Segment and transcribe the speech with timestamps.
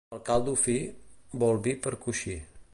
[0.15, 0.75] El caldo fi,
[1.45, 2.39] vol vi per coixí.